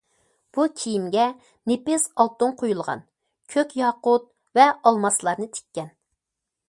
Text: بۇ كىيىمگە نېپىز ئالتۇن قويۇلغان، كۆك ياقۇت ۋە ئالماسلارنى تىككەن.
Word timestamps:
بۇ 0.57 0.63
كىيىمگە 0.83 1.25
نېپىز 1.71 2.07
ئالتۇن 2.23 2.55
قويۇلغان، 2.61 3.03
كۆك 3.57 3.77
ياقۇت 3.83 4.29
ۋە 4.61 4.67
ئالماسلارنى 4.73 5.51
تىككەن. 5.59 5.93